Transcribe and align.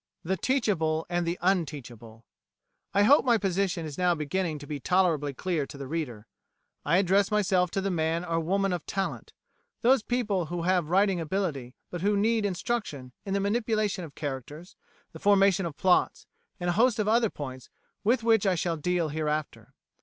The 0.23 0.35
Teachable 0.35 1.05
and 1.11 1.27
the 1.27 1.37
Unteachable 1.43 2.25
I 2.91 3.03
hope 3.03 3.23
my 3.23 3.37
position 3.37 3.85
is 3.85 3.99
now 3.99 4.15
beginning 4.15 4.57
to 4.57 4.65
be 4.65 4.79
tolerably 4.79 5.31
clear 5.31 5.67
to 5.67 5.77
the 5.77 5.85
reader. 5.85 6.25
I 6.83 6.97
address 6.97 7.29
myself 7.29 7.69
to 7.69 7.81
the 7.81 7.91
man 7.91 8.25
or 8.25 8.39
woman 8.39 8.73
of 8.73 8.87
talent 8.87 9.31
those 9.83 10.01
people 10.01 10.47
who 10.47 10.63
have 10.63 10.89
writing 10.89 11.19
ability, 11.19 11.75
but 11.91 12.01
who 12.01 12.17
need 12.17 12.47
instruction 12.47 13.11
in 13.27 13.35
the 13.35 13.39
manipulation 13.39 14.03
of 14.03 14.15
characters, 14.15 14.75
the 15.11 15.19
formation 15.19 15.67
of 15.67 15.77
plots, 15.77 16.25
and 16.59 16.71
a 16.71 16.73
host 16.73 16.97
of 16.97 17.07
other 17.07 17.29
points 17.29 17.69
with 18.03 18.23
which 18.23 18.47
I 18.47 18.55
shall 18.55 18.77
deal 18.77 19.09
hereafter. 19.09 19.75